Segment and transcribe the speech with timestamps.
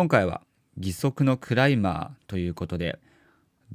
[0.00, 0.40] 今回は
[0.78, 2.98] 義足のクライマーということで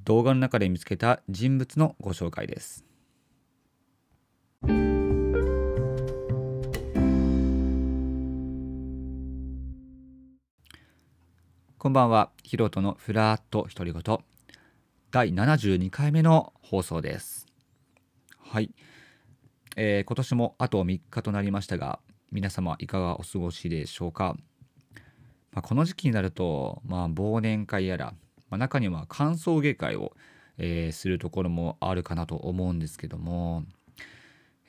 [0.06, 2.84] 動画の中で見つけた人物のご紹介です。
[11.78, 12.32] こんばんは。
[12.42, 14.18] ヒロトのフラット独り言
[15.12, 17.46] 第72回目の放送です。
[18.40, 18.72] はい、
[19.76, 22.00] えー、今年もあと3日となりましたが
[22.32, 24.36] 皆様いかがお過ごしでしょうか？
[25.56, 28.14] まあ、この時期になると、まあ、忘年会やら、
[28.50, 30.12] まあ、中には歓送迎会を、
[30.58, 33.64] えー、するところもあるかなと思うんですけども、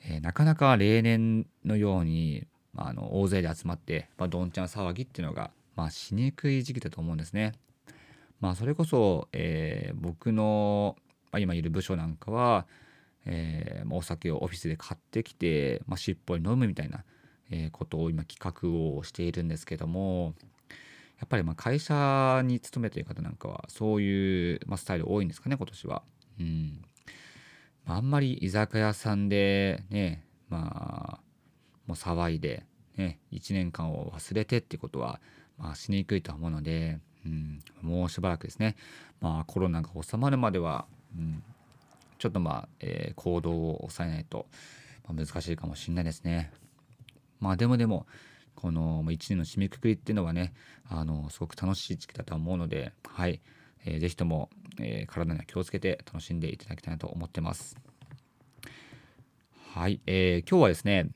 [0.05, 7.51] えー、なかなか例年のように、まあ、あの大勢で集まって、まあ、どんちゃん騒ぎっていうのが、まあ、しにくい時期だと思うんですね。
[8.39, 10.95] まあ、それこそ、えー、僕の、
[11.33, 12.65] ま、今いる部署なんかは、
[13.25, 17.03] えー、お酒をオフィスで買ってきて、まあ、しっぽり飲むみたいな、
[17.51, 20.33] えー、ことを今企画をしているんですけども、
[21.19, 26.03] やっぱりま会社に勤めている方なんかはそういうまスタイル多いんですかね今年は。
[26.39, 26.81] うん
[27.85, 31.27] あ、んまり居酒屋さんでねまあ
[31.87, 32.65] もう騒いで、
[32.97, 35.19] ね、1年間を忘れてってことは、
[35.57, 38.75] まあ、しにくいと思うので、うん、もうしばらくですね、
[39.21, 40.85] まあ、コロナが収まるまでは、
[41.17, 41.41] うん、
[42.19, 44.47] ちょっとまあ、えー、行動を抑えないと、
[45.07, 46.51] 難しいかもしれないですね。
[47.39, 48.05] まあでもでも
[48.57, 50.51] この1年の締めくくりっていうのはね
[50.89, 53.39] あのすごく楽しい時期だと思うので、はい
[53.85, 57.77] えー、ぜひとも、えー、体には気をつけて楽しんでいただきたいなと思ってます。
[59.73, 61.09] はい、えー、今日はですね、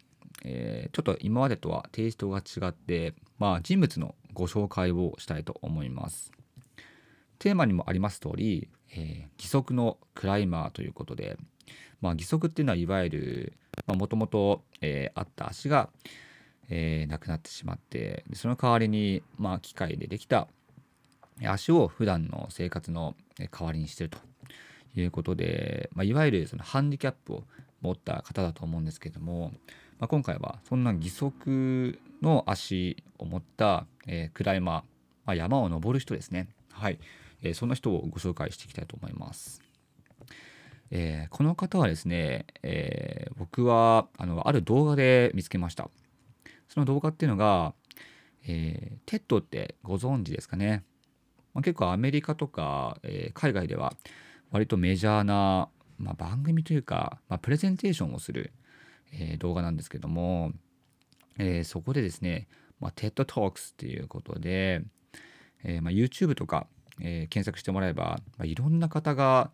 [0.46, 6.32] えー、ちょっと今までとはテイストが違って、まあ、人物のご紹介をしたいと思います。
[7.40, 11.38] テーマにもあります通り、え、義足のクライマーということで、
[12.02, 13.54] まあ、義足っていうのはいわゆる
[13.88, 14.64] もともと
[15.16, 15.90] あった足が、
[16.70, 20.48] えー、なくなってしまってその代わりに、まあ、機械でできた
[21.46, 24.18] 足を普段の生活の代わりにしてると
[24.96, 27.44] いうことで、まあ、いわゆるそのハンディキャップを
[27.82, 29.52] 持った方だと思うんですけども、
[30.00, 34.84] まあ、今回はそんな義足の足を持った、えー、クライマー、ま
[35.34, 37.00] あ、山を登る人ですねはい、
[37.42, 39.62] えー、そんな人をご紹介していきたいと思います。
[40.94, 45.90] えー、この方はですね、え、僕はあのある動画で見つけました。
[46.72, 47.74] その動画っていうのが、
[48.48, 50.86] えー、 TEDってご存知ですかね。
[51.54, 53.94] まあ、結構アメリカとか、えー、海外では
[54.52, 55.68] 割とメジャーな、
[55.98, 58.54] まあ、番組というか、まあ、プレゼンテーションをする、
[59.12, 60.54] えー、動画なんですけども、
[61.38, 62.48] えー、そこでですね、
[62.80, 64.82] まあ、TED Talks っていうことで、
[65.66, 66.68] えーまあ、YouTube とか、
[67.02, 69.52] えー、検索してもらえば、まあ、いろんな方が、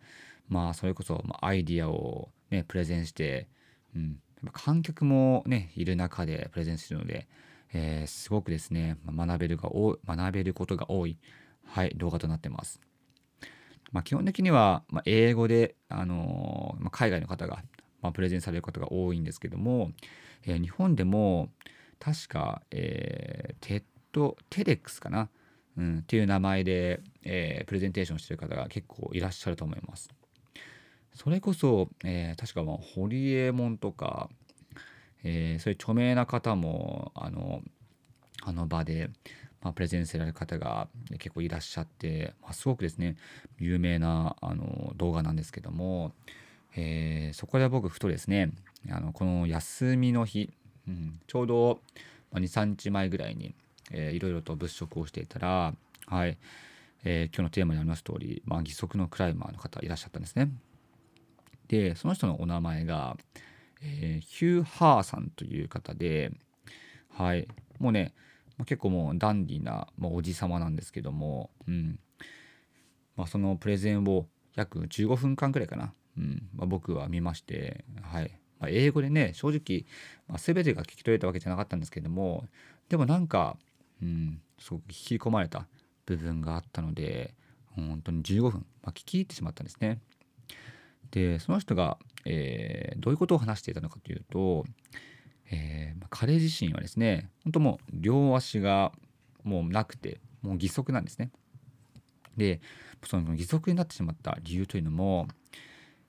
[0.48, 3.48] まあ、それこそ、まあ、アイディアを、ね、プレゼンして、
[3.96, 4.18] うん、
[4.52, 7.28] 観客もねいる中でプレゼンするので、
[7.72, 9.70] えー、すごくですね学べるが
[10.06, 11.18] 学べることが多い、
[11.64, 12.80] はい、動画となってます。
[13.92, 17.62] まあ、基本的には、ま、英語で、あの、ま、海外の方が、
[18.02, 19.92] ま、プレゼンされることが多いんですけども、
[20.46, 21.48] え、日本でも
[21.98, 23.82] 確か、えー、テッ
[24.12, 25.30] ドテレックスかな、
[25.76, 30.10] うん、っていう名前で、えー、プレゼンテーションしてる方が結構いらっしゃると思います。
[31.18, 34.28] それこそ、えー、確かまあ堀江門とか、
[35.24, 37.60] えー、そういう著名な方もあの
[38.44, 39.10] あの場で、
[39.60, 40.86] まあ、プレゼンされる方が
[41.18, 43.16] 結構いらっしゃって、まあ、すごくですね
[43.58, 46.12] 有名なあの動画なんですけども、
[46.76, 48.52] えー、そこで僕ふとですね
[48.88, 50.50] あのこの休みの日、
[50.86, 51.80] うん、ちょうど
[52.32, 53.56] 23日前ぐらいに、
[53.90, 55.74] えー、いろいろと物色をしていたら、
[56.06, 56.38] はい
[57.02, 60.52] えー、今日のテーマにあります通り、まあ、義足のクライマーの方いらっしゃったんですね。
[61.68, 63.16] でその人のお名前が、
[63.82, 66.32] えー、ヒュー・ハーさんという方で
[67.10, 67.48] はい。
[67.80, 68.14] もうね
[68.64, 71.98] 結構もうダンディーな、まあ、おじさまなんですけども、うん。
[73.16, 76.48] まあ、そのプレゼンを約15分間くらいかな、うん。
[76.54, 78.30] まあ、僕は見まして、はい。
[78.60, 79.84] まあ、英語でね正直、
[80.28, 82.48] まあ、全てが聞き取れたわけじゃなかったんですけども
[82.88, 83.56] でもなんか、
[84.02, 85.68] うん、すごく引き込まれた
[86.06, 87.34] 部分があったので
[87.76, 90.00] 本当に15分、まあ、聞き入ってしまったんですね。
[91.10, 94.64] でその人が、えー、どういうことを話していたのかというと、
[95.50, 98.92] えー、彼自身はですね本当もう両足が
[99.44, 101.30] もうなくてもう義足なんですね。
[102.36, 102.60] で
[103.04, 105.28] その義足になってしまった理由というのも、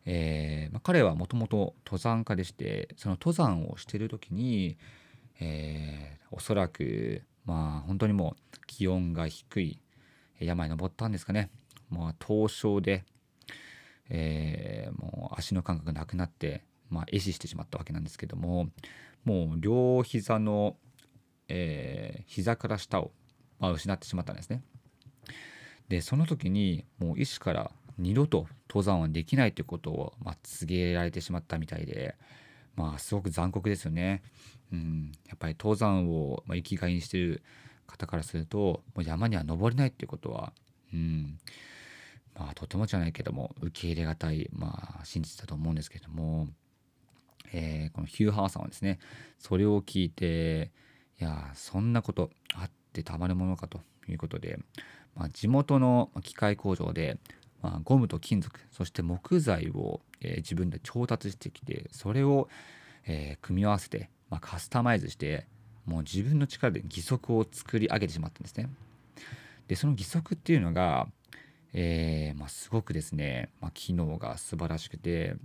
[0.05, 4.77] えーまあ、彼はもともと登山家でしてその登山をしている時に、
[5.39, 9.79] えー、おそらくまあ本当にもう気温が低い
[10.39, 11.49] 山に登ったんですかね。
[11.89, 13.03] まあ、凍傷で
[14.09, 18.69] えー、もう足の感覚がなくなって、まあ、壊死してしまったわけなんですけども
[19.23, 20.75] もう両膝の、
[21.47, 23.11] えー、膝から下を
[23.59, 24.63] まあ、失ってしまったんですね。
[25.89, 32.15] でその時にもう医師から二度と登山はできないということを、まあ、告げられてしまったみたいで
[32.75, 34.23] まあすごく残酷ですよね。
[34.71, 37.41] うん、やっぱり登山を、まあ、生きがいにしてる
[37.87, 40.53] 方からするともう山には登れないっていうことは、
[40.93, 41.37] うん
[42.39, 46.47] まあ、とてもじゃないけども受け入れがたい、まあ、真実だと思うんですけれども、
[47.51, 48.97] えー、このヒューハーさんはですね
[49.37, 50.71] それを聞いて
[51.19, 54.57] いやそんなことあってたまるものかということで、
[55.15, 57.17] まあ、地元の機械工場で、
[57.61, 62.47] まあ、ゴムと金属そして木材を、えー、自分で調達してきてそれを、
[63.05, 65.45] えー、組み合わせて、まあ、カスタマイズして
[65.85, 68.69] もう自分の力で義足を作り上げてしまったんですね。
[69.67, 71.07] でその義足っていうのが、
[71.73, 75.35] えーまあ、すごくですね、まあ、機能が素晴らしくて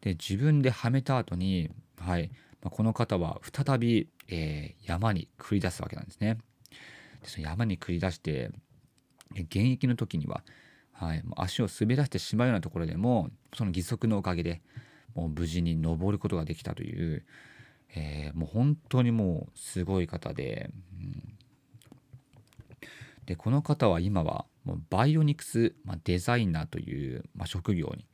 [0.00, 2.30] で自分ではめた後に、はい
[2.62, 6.38] まあ、この方は再び、えー、山に繰り出すわけなんですね。
[7.22, 8.50] でその山に繰り出して
[9.32, 10.42] 現役の時には、
[10.92, 14.62] はい、足を滑らせてしまうようなところでもその義足のおかげで
[15.14, 17.24] もう無事に登ることができたという、
[17.94, 21.34] えー、もう本当にもうすごい方で、うん、
[23.24, 28.04] でこの方は今はもうバイオニクス、まあ、デザイナーという、まあ、職業に、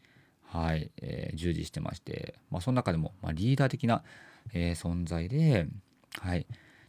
[0.45, 4.05] はいえー、従事してまして、まあ、その中でも、まあ、リーダー的な、
[4.53, 5.67] えー、存在で,、
[6.21, 6.47] はい、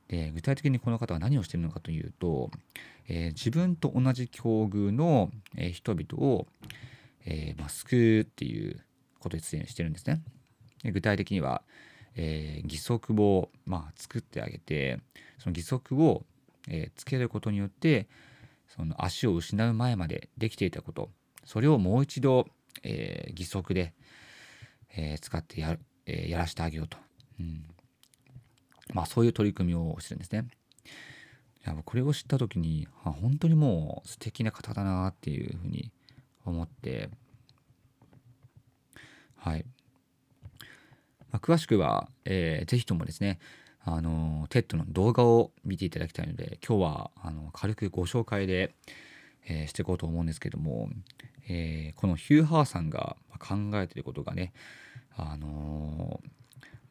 [0.09, 2.51] で具体的にこの方は何をしているのかというと、
[3.07, 6.45] えー、自分と同じ境遇の、え、人々を、
[7.25, 8.81] えーまあ、救うっていう
[9.19, 10.21] ことで出演してるんですね。
[10.83, 11.61] で具体的には、
[12.17, 14.99] え、義足を、まあ、作ってあげて
[15.37, 16.25] その義足を、
[16.67, 18.07] え、つけることによって
[18.75, 21.09] その足を失う前までできていたこと
[21.45, 22.47] それをもう一度、
[22.83, 23.93] えー、義足で、
[24.95, 26.97] えー、使ってや,、えー、やらせてあげようと、
[27.39, 27.65] うん。
[28.93, 30.47] まあ、そういう取り組みをしてるんですね。
[31.65, 35.91] いやこれを知った時にあ本当にもう素敵な方だなっていうふうに
[36.45, 37.09] 思って。
[39.37, 39.65] はい、
[41.31, 43.39] まあ、詳しくは、えー、ぜひともですね
[43.85, 48.73] あの TEDの動画を見ていただきたいので今日はあの軽くご紹介で、
[49.45, 50.89] えー、していこうと思うんですけども、
[51.49, 54.53] えー、このヒューハーさんが考えていることがね
[55.15, 56.21] あの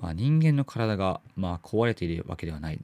[0.02, 2.80] まあ、人間の体が、まあ、壊れているわけではない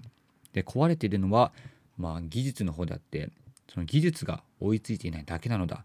[0.53, 1.53] で壊れているのは、
[1.99, 3.31] まあ、技術の方であって
[3.69, 5.85] その技術が追いついていないだけなのだ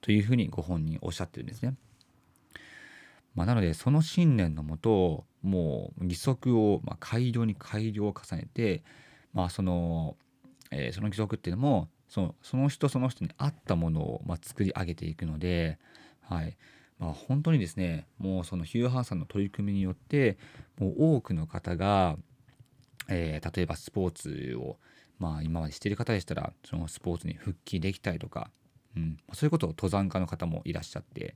[0.00, 1.74] というふうにご本人おっしゃってるんですね。
[3.34, 8.82] まあ、なのでその信念のもともう義足をま改良に改良を重ねて、
[9.32, 10.16] まあその
[10.70, 15.78] えー、その義足っていうのもそのその人その人に合ったものをま作り上げていくので、
[16.22, 16.56] はい。
[16.98, 20.38] まあ、本当にですねもうそのヒューハンさんの取り組みによって
[20.78, 22.16] もう多くの方が、
[23.08, 24.76] えー、例えばスポーツを、
[25.18, 28.48] まあ、今までしている方でしたらそのスポーツに復帰できたりとか、
[28.96, 31.34] うん、そういうことを登山家の方もいらっしゃって、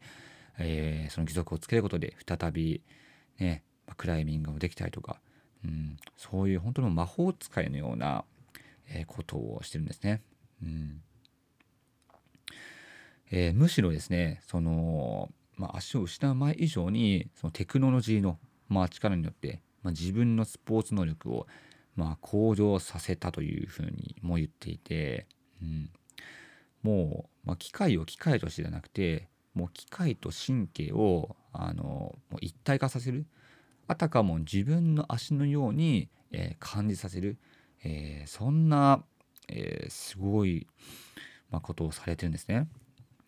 [0.58, 2.82] えー、その義足をつけることで再び、
[3.38, 3.62] ね、
[3.96, 5.20] クライミングもできたりとか、
[5.64, 8.25] うん、そういう本当の魔法使いのような、
[8.90, 10.22] え、ことをしてるんですね。
[10.62, 11.02] うん
[13.31, 18.38] えー、むしろですねその、まあ、足を失う前以上にそのテクノロジーの、
[18.69, 21.46] まあ、力によって、まあ、自分のスポーツ能力を、
[21.94, 25.26] まあ、向上させたというふうにも言っていて、
[25.62, 25.90] うん、
[26.82, 29.28] もう、まあ、機械を機械としてじゃなくて
[29.59, 33.27] もう機械と神経をあのもう一体化させる。
[33.88, 37.38] あたかも自分の足のように、えー、感じさせる、
[37.83, 39.03] えー、そんな、
[39.49, 40.67] えー、すごい、
[41.50, 42.69] まあ、ことをされてるんですね。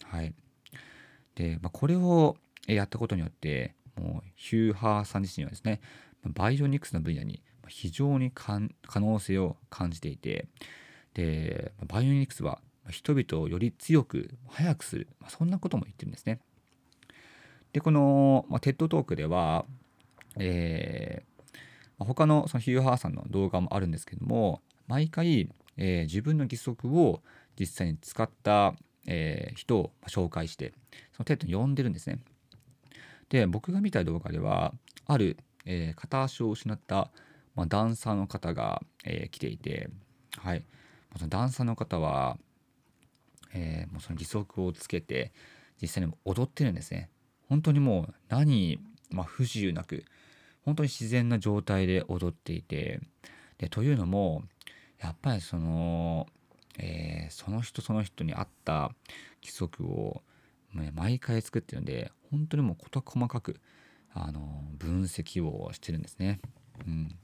[0.05, 0.35] はい、
[1.35, 5.81] で、まあ、これをやったことによってもうヒューハーさん自身はですね
[6.25, 8.61] バイオニクスの分野に非常に可
[9.01, 10.47] 能性を感じていて
[11.15, 16.41] でバイオニクスは人々をより強く速くする、まあ、そんなことも言ってるんですね。
[17.73, 19.65] でこの、まあ、 TED Talk では、
[20.37, 27.21] えー、他のそのヒューハーさんの動画もあるんですけども毎回、えー、自分の義足を
[27.59, 28.75] 実際に使った、
[29.07, 30.73] えー、人を紹介して
[31.13, 32.19] その TEDに呼んでるんですね。
[33.29, 34.75] で僕が見た動画では
[35.07, 37.11] ある、えー、片足を失った、
[37.55, 39.89] まあ、ダンサーの方が、えー、来ていて、
[40.39, 40.65] はい、
[41.17, 42.37] そのダンサーの方は
[43.52, 45.33] えー、もうその義足をつけて
[45.80, 47.11] 実際に踊ってるんですね。
[47.49, 48.78] 本当にもう何、
[49.11, 50.04] まあ、不自由なく
[50.62, 53.00] 本当に自然な状態で踊っていて
[53.59, 54.45] でというのも
[55.00, 56.26] やっぱりその、
[56.78, 58.92] えー、その人その人に合った
[59.42, 60.23] 規則を、
[60.75, 63.61] ね、毎回作ってるんで本当にもう事細かく
[64.12, 66.40] あの分析をしてるんですね。
[66.87, 67.16] うん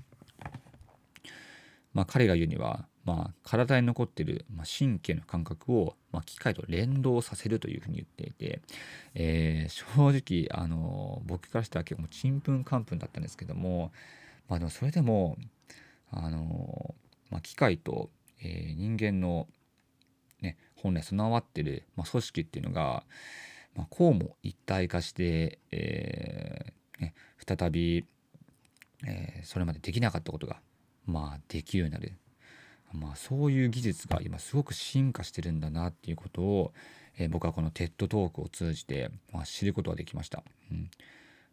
[1.93, 8.61] まあ、彼が言うにはまあ、体に残っている、まあ、神経の感覚を、まあ、機械と連動させるというふうに言っていて、
[9.15, 13.93] えー、正直あの僕からしたら結構ちんぷんかんぷんだったんですけども、
[14.49, 15.37] まあ、でもそれでも
[16.11, 16.97] あの、
[17.31, 18.11] まあ、機械と、
[18.43, 19.47] えー、人間の、
[20.43, 23.05] ね、本来備わってる、まあ、組織っていうのが、
[23.77, 27.15] まあ、こうも一体化して、えーね、
[27.47, 28.05] 再び、
[29.07, 30.57] えー、それまでできなかったことが、
[31.07, 32.13] まあ、できるようになる。
[32.93, 36.73] まあ、そういう技術が今すごく進化してるんだなっていうことを、
[37.19, 40.43] えー、僕はこの TED トークを通じて、まあ、知ることができました。
[40.71, 40.91] うん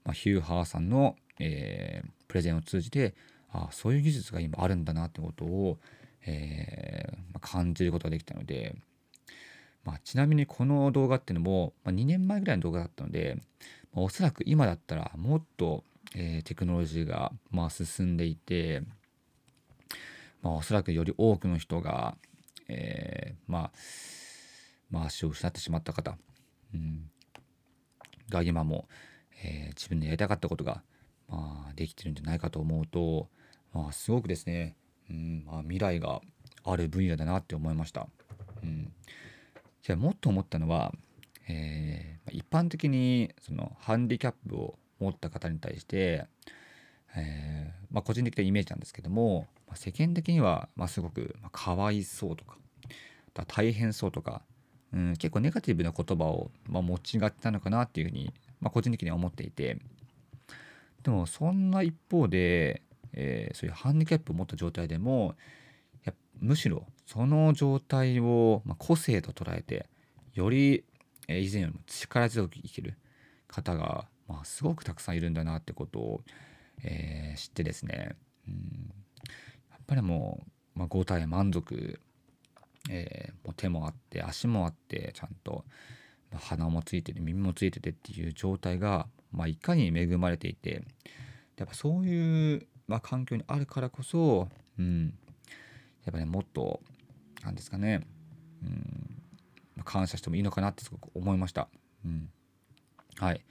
[0.06, 3.16] まあ、ヒュー・ハーさんの、えー、プレゼンを通じて
[3.52, 5.78] あそういう技術が今あるんだなってことを、
[6.26, 8.76] えーまあ、感じることができたので、
[9.86, 13.38] まあ、ちなみにこの動画っていうのも、まあ、2年前ぐらいの動画だったので、
[13.94, 15.84] まあ、おそらく今だったらもっと、
[16.16, 18.82] えー、テクノロジーが、まあ、進んでいて、
[20.44, 22.16] まあ、おそらくより多くの人が、
[22.68, 23.72] えー、まあ、
[24.92, 26.18] まあ、足を失ってしまった方、
[26.74, 27.10] うん、
[28.30, 28.88] が今も、
[29.44, 30.84] えー、自分でやりたかったことが、
[31.30, 33.30] まあ、できてるんじゃないかと思うと、
[33.74, 34.76] まあ、すごくですね、
[35.10, 36.22] うんまあ、未来が
[36.66, 38.08] ある分野だなって思いました。
[38.62, 38.92] うん、
[39.82, 40.94] じゃあもっと思ったのは、
[41.48, 46.28] えー、一般的にそのハンディキャップを持った方に対して、
[47.16, 52.58] えーまあ、個人的なイメージなんですけども、まあ、世間的には、ま、すごく、ま、かわいそうとか
[53.48, 54.42] 大変そうとか、
[54.94, 59.78] うん、結構ネガティブな言葉を、ま、持ちがちなのかなっていうふうに、ま、個人的には思っていて
[61.04, 62.82] でもそんな一方で、
[63.14, 65.36] えー、そういうハンディキャップを持った状態でも
[66.06, 69.88] やむしろその状態を、ま、個性と捉えて
[70.34, 70.84] より、
[71.28, 72.98] え、以前よりも力強く生きる
[73.48, 76.22] 方が、まあ、すごくたくさんいるんだなってことを、
[76.84, 78.16] えー、知ってですね、
[78.48, 78.92] うん、
[79.72, 80.44] やっぱりも
[80.76, 82.00] う、まあ、5体満足、
[82.90, 85.66] えー、もう手もあって足もあってちゃんと、
[86.32, 90.84] まあ、鼻もついてて耳もついててっていう状態が、まあ、いかに恵まれていて
[91.58, 94.48] やっぱそういう、まあ、環境にあるからこそ、
[94.78, 95.14] うん、
[96.06, 96.82] やっぱねもっと
[97.44, 98.02] 何ですかね、
[98.64, 101.68] うん、感謝してもいいのかなってすごく思いました。
[102.06, 102.30] うん、
[103.18, 103.42] はい。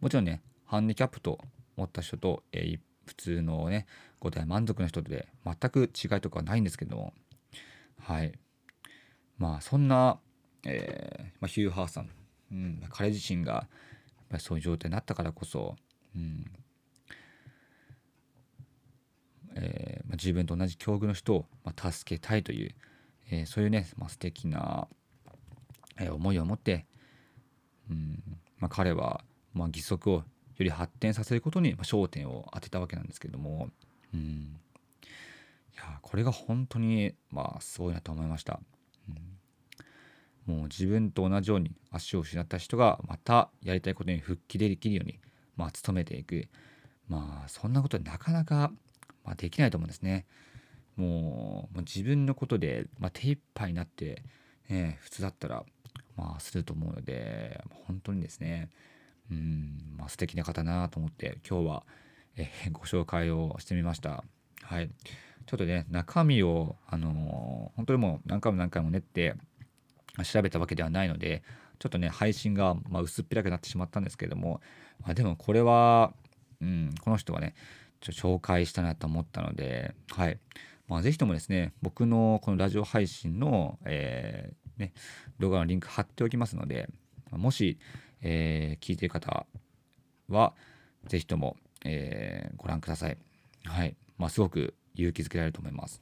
[0.00, 1.38] もちろんねハンディキャップと
[1.82, 3.86] 持った人と、えー、普通のね
[4.20, 7.12] 5体満足の人で全く違いとかはないんですけども。
[7.98, 8.32] はい。
[9.38, 10.18] まあそんな、
[10.64, 12.10] えーまあ、ヒュー・ハーさん、
[12.52, 13.66] うん、彼自身がやっ
[14.28, 15.76] ぱりそういう状態になったからこそ、
[16.14, 16.44] うん。
[19.54, 22.74] えーまあ、自分と同じ境遇の人を、まあ、助けたいという、
[23.30, 24.88] えー、そういうね、まあ、素敵な、
[25.98, 26.86] え、思いを持って、
[27.90, 28.22] うん。
[28.58, 30.24] まあ、彼は、まあ、義足を
[30.56, 33.68] より発展させることに焦点を当てたわけなんですけども、
[34.14, 38.60] うん、いやこれが本当にまあすごいなと思いました、
[40.48, 45.18] うん、もう自分と同じように足を失った人がまたやりたいことに復帰できるように
[45.56, 46.48] まあ努めていく。
[47.08, 48.72] まあそんなことなかなか、
[49.24, 50.24] まあ、できないと思うんですね。
[50.96, 54.22] もう自分のことで、まあ、手一杯になって、
[54.68, 55.64] ね、普通だったら
[56.16, 58.68] まあすると思うので本当にですね
[59.32, 61.86] うん、まあ、素敵な方なと思って今日は、
[62.36, 64.24] え、 ご紹介をしてみました。
[64.62, 64.90] はい。
[65.46, 69.34] ちょっとね、中身を、あのー、本当にもう何回も何回も練って
[70.24, 71.42] 調べたわけではないので、
[71.78, 74.60] ちょっとね、配信が、まあ、薄っぺらくなってしまったんですけれども、
[75.00, 76.14] まあ、でもこれは、
[76.60, 77.54] うん、この人はね、
[78.00, 80.38] ちょ紹介したなと思ったので、はい。
[80.86, 84.92] まあ、ぜひともですね、僕のこのラジオ配信の、えー、ね、
[85.40, 86.88] 動画のリンク貼っておきますので、
[87.32, 87.78] もし、
[88.22, 89.46] えー、聞いている方
[90.28, 90.54] は、
[91.06, 93.18] ぜひとも、えー、ご覧ください。
[93.64, 93.96] はい。
[94.18, 96.00] まあ、すごく勇気づけられると思います。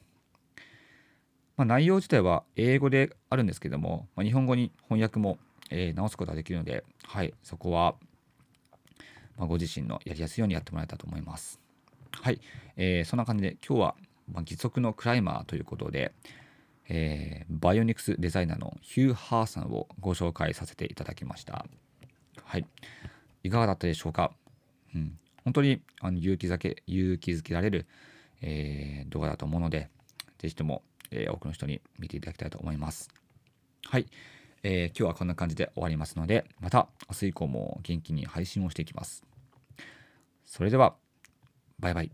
[1.57, 5.37] まあ、内容自体は英語であるんですけども、まあ、日本語に翻訳も、
[5.69, 7.95] えー、直すことができるので、はい、そこは、
[9.37, 11.59] まあ、ご自身のやりやすいようにやってもらえたと思います。
[12.11, 12.39] はい、
[12.77, 13.95] えー、そんな感じで今日は、
[14.31, 16.13] まあ、義足のクライマーということで、
[16.89, 21.65] えー、バイオニクスデザイナーのヒュー・ハーさんをご紹介させていただきました。
[22.51, 22.65] はい。
[23.43, 24.33] いかがだったでしょうか？
[24.93, 27.85] うん、本当にあの勇気づけ、勇気づけられる、
[28.41, 29.87] えー、動画だと思うので、
[30.37, 33.09] ぜひとも、えー、多くの人に見ていただきたいと思います。
[33.85, 34.05] はい。
[34.63, 39.23] えー、今日はこんな感じで終わりますので、また明日以降も元気に配信をしていきます。
[40.43, 40.97] それでは、
[41.79, 42.11] バイバイ。